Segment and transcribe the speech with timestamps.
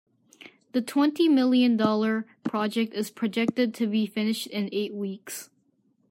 [0.71, 5.51] The twenty million dollar project is projected to be finished in eight weeks.